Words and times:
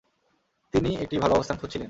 তিনি 0.73 0.91
একটি 0.95 1.15
ভাল 1.17 1.31
অবস্থান 1.31 1.57
খুঁজছিলেন। 1.57 1.79